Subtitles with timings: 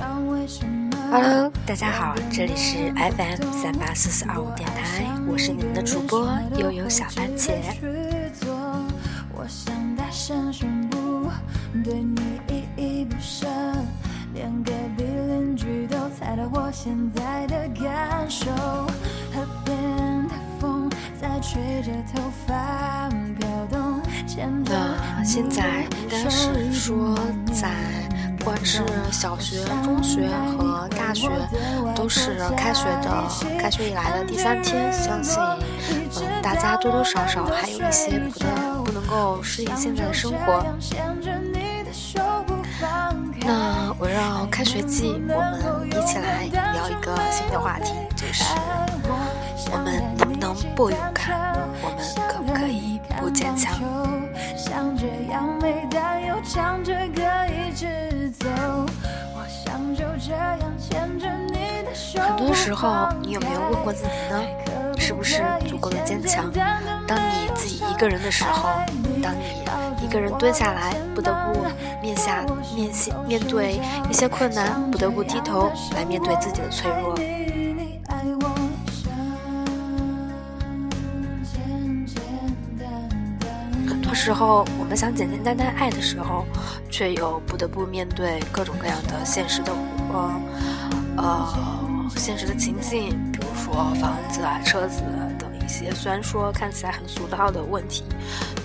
[0.00, 7.52] Hello，大家好，这里是 FM 三八四四二五电台，我是你们的主播悠悠小番茄。
[24.64, 27.18] 那现在应该是说
[27.52, 27.70] 在。
[28.40, 30.26] 不管是小学、中学
[30.56, 31.28] 和大学，
[31.94, 33.22] 都是开学的，
[33.58, 34.90] 开学以来的第三天。
[34.90, 35.38] 相信，
[35.90, 36.08] 嗯，
[36.42, 40.64] 大家多多少少还有一些不能不能够适应现在的生活。
[43.42, 48.42] 那围绕开学季，我们一起来聊一个新的话题，就是
[49.70, 51.58] 我们能不能不勇敢？
[51.82, 53.78] 我们可不可以不坚强？
[62.18, 64.42] 很多时候，你有没有问过自己呢？
[64.98, 66.50] 是不是足够的坚强？
[67.06, 68.68] 当你自己一个人的时候，
[69.22, 69.64] 当你
[70.04, 71.64] 一个人蹲下来，不得不
[72.02, 72.90] 面下面
[73.26, 77.14] 面对一些困难，不得不低头来面对自己的脆弱。
[84.20, 86.44] 时候，我们想简简单单爱的时候，
[86.90, 89.72] 却又不得不面对各种各样的现实的
[90.12, 90.42] 呃
[91.16, 95.02] 呃现实的情境，比如说房子啊、车子
[95.38, 98.04] 等一些，虽然说看起来很俗套的问题，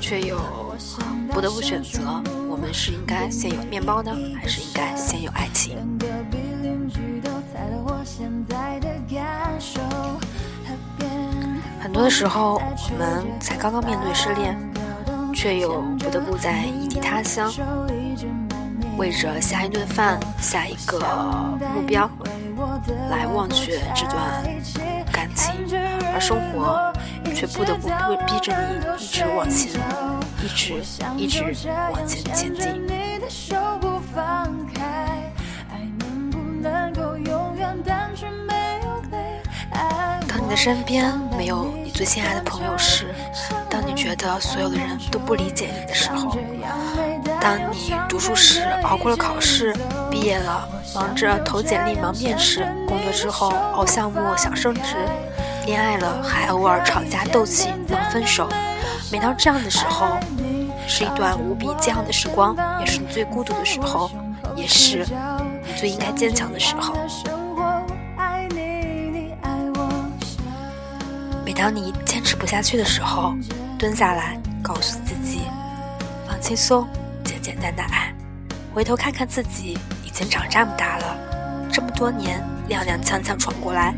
[0.00, 0.36] 却又
[1.30, 2.00] 不得不选择：
[2.50, 5.78] 我们是应该先有面包呢，还是应该先有爱情？
[11.80, 14.73] 很多的时候，我们才刚刚面对失恋。
[15.34, 17.52] 却又不得不在异地他乡，
[18.96, 20.98] 为着下一顿饭、下一个
[21.74, 22.08] 目标
[23.10, 24.44] 来忘却这段
[25.12, 25.52] 感情，
[26.14, 26.92] 而生活
[27.34, 27.88] 却不得不
[28.24, 29.72] 逼着你一直往前，
[30.42, 30.82] 一直
[31.16, 32.82] 一直往前前进。
[40.26, 43.13] 当你的身边没有你最心爱的朋友时，
[43.74, 46.38] 当你觉得所有的人都不理解你的时候，
[47.40, 49.74] 当你读书时熬过了考试，
[50.08, 54.94] 毕业了忙着投简历、忙面试，工作之后熬项目想升职，
[55.66, 58.48] 恋爱了还偶尔吵架斗气忙分手，
[59.10, 60.06] 每当这样的时候，
[60.86, 64.08] 是一段无比煎熬的时光，也是你最孤独的时候，
[64.54, 65.04] 也是
[65.66, 66.94] 你最应该坚强的时候。
[71.54, 73.34] 当你坚持不下去的时候。
[73.76, 75.40] 蹲下来，告诉自己，
[76.26, 76.88] 放轻松，
[77.24, 78.14] 简简单单爱。
[78.72, 81.16] 回头看看自己，已经长这么大了，
[81.70, 83.92] 这么多年踉踉跄跄闯过来，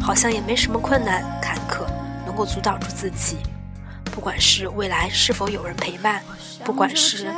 [0.00, 1.86] 好像也没什么困难坎坷
[2.26, 3.38] 能够阻挡住自己。
[4.04, 6.20] 不管是未来是否有人陪伴，
[6.64, 7.32] 不管是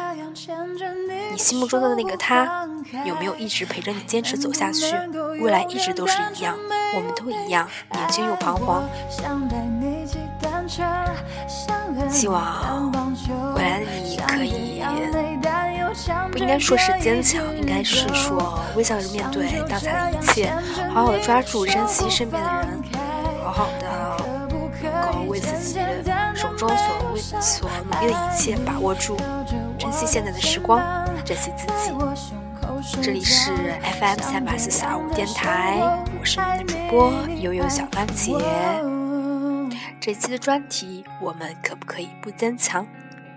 [1.30, 2.66] 你心目中的那个他
[3.04, 4.94] 有没有一直陪着你坚持走下去，
[5.40, 6.56] 未来一直都是一样，
[6.94, 8.88] 我们都一样，年轻又彷徨。
[12.08, 12.90] 希望
[13.54, 14.82] 未来的你可以，
[16.30, 20.50] 不应该说是坚强，应该是说微笑着面对当下的一切，
[20.94, 22.82] 好好的抓住、珍惜身边的人，
[23.44, 24.16] 好好的
[24.48, 25.80] 能够为自己手
[26.62, 29.16] 中所为所努力的一切把握住，
[29.76, 30.80] 珍惜现在的时光，
[31.24, 31.92] 珍惜自己。
[33.02, 33.50] 这里是
[33.98, 35.80] FM 三八四四二五电台，
[36.20, 38.40] 我是你们的主播悠悠小番茄。
[40.00, 42.86] 这期的专题，我们可不可以不坚强？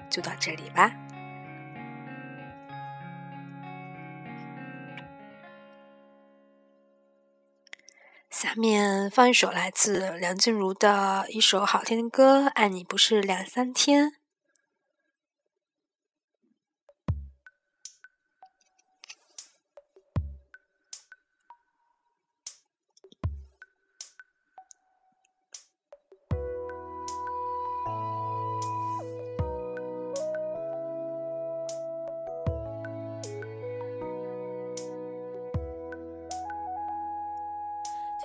[0.07, 0.91] 就到这里吧。
[8.45, 14.05] 下面放一首来自梁静茹的一首好听的歌，《爱你不是两三天》。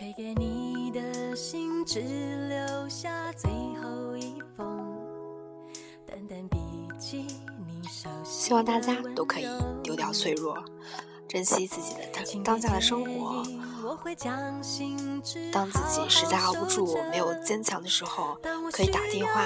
[0.00, 2.00] 给你的信只
[2.48, 4.98] 留下最后一封，
[6.06, 6.56] 淡淡笔
[6.98, 7.26] 记
[7.66, 7.82] 你
[8.24, 9.46] 希望大家都可以
[9.82, 10.56] 丢掉脆弱，
[11.28, 13.44] 珍惜自己的当当下的生活。
[15.52, 18.38] 当自己实在熬不住、没有坚强的时候，
[18.72, 19.44] 可以打电话，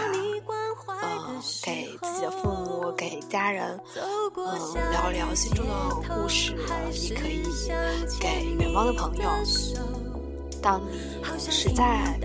[1.02, 3.76] 呃，给自己的父母、给家人，
[4.36, 6.54] 嗯，聊聊心中的故事，
[6.92, 7.42] 也可以
[8.20, 10.03] 给远方的朋友。
[10.64, 12.18] 当你实在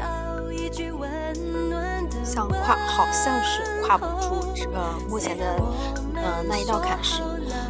[2.24, 5.62] 像跨，好像是跨不住呃目前的
[6.16, 7.22] 呃那一道坎时，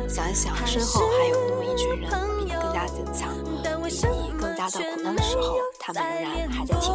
[0.08, 3.30] 想一想身后还有那么一群人比你更加坚强，
[3.84, 6.94] 比你更加的苦难的时候，他们仍然还在挺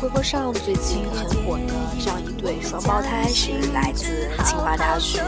[0.00, 5.20] 微博上最近很火的这样一对双胞胎是来自清华大学，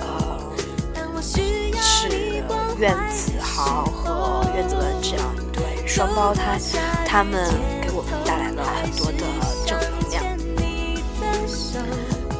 [0.00, 1.40] 呃，是
[2.78, 6.58] 苑子豪和苑子文这样一对双胞胎，
[7.06, 7.48] 他们
[7.80, 9.24] 给我们带来了很多的
[9.66, 10.24] 正能量。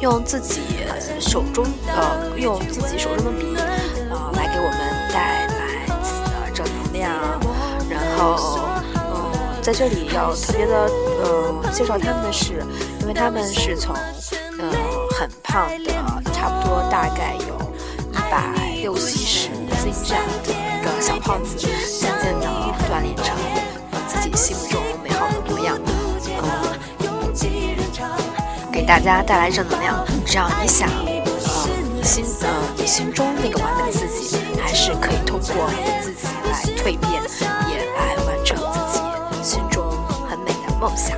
[0.01, 0.61] 用自己
[1.19, 3.55] 手中呃，用自己手中的笔
[4.09, 4.79] 啊，来给我们
[5.13, 7.11] 带来自己的正能量。
[7.87, 8.59] 然后，
[8.95, 10.89] 嗯，在这里要特别的
[11.23, 12.63] 呃介绍他们的是，
[13.01, 14.71] 因为他们是从呃
[15.11, 15.93] 很胖的，
[16.33, 17.71] 差不多大概有
[18.11, 19.49] 一百六七十
[19.83, 21.57] 斤这样的一个小胖子，
[28.91, 37.23] 大家带来正能量，只要你想，呃，心呃，你心中那个完美的自己，还是可以通过你自己来蜕变，
[37.69, 39.01] 也来完成自己
[39.41, 39.81] 心中
[40.29, 41.17] 很美的梦想。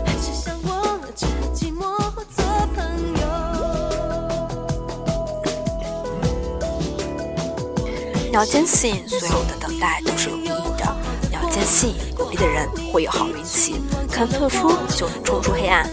[8.27, 10.47] 你要坚信，所有的等待都是有意义
[10.77, 10.95] 的。
[11.27, 13.81] 你要坚信，努力的人会有好运气。
[14.11, 15.89] 看特出就能冲出黑暗。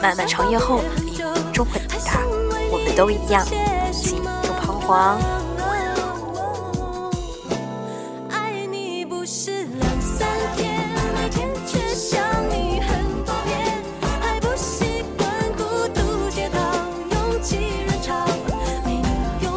[0.00, 0.80] 漫漫长夜后，
[1.52, 2.18] 终会抵达。
[2.70, 5.20] 我们都一样，宁静又彷徨。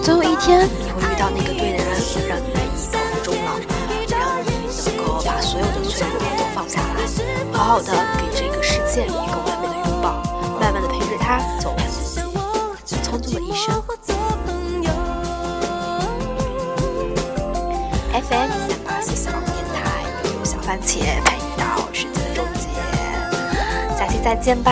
[0.04, 1.90] 总有一天，你会遇到那个对的人，
[2.30, 3.58] 让你愿意投入终老，
[4.08, 4.52] 让你
[4.86, 7.02] 能够把所有的脆弱都放下来，
[7.52, 10.22] 好好的给这个世界一个完美的拥抱。
[10.62, 11.76] 慢慢的陪着他走
[13.56, 13.82] 生。
[18.28, 22.70] FM 三八四四广播电台，有小番茄陪你到世界的终结。
[23.98, 24.72] 下期再见吧。